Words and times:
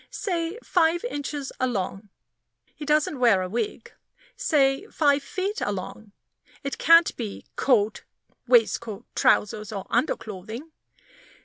Say 0.09 0.57
"5" 0.63 1.03
(inches) 1.05 1.51
"along" 1.59 2.09
he 2.73 2.85
doesn't 2.87 3.19
wear 3.19 3.43
a 3.43 3.47
wig. 3.47 3.93
Say 4.35 4.87
"5" 4.87 5.21
(feet) 5.21 5.61
"along" 5.61 6.11
it 6.63 6.79
can't 6.79 7.15
be 7.15 7.45
coat, 7.55 8.03
waistcoat, 8.47 9.05
trousers, 9.15 9.71
or 9.71 9.85
underclothing. 9.91 10.71